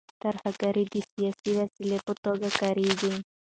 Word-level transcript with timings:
ترهګري 0.23 0.83
د 0.93 0.95
سیاسي 1.11 1.49
وسیلې 1.59 1.99
په 2.05 2.13
توګه 2.23 2.47
کارېږي. 2.59 3.13